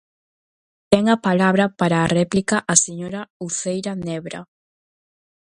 [0.91, 4.39] Ten a palabra para a réplica a señora Uceira Nebra.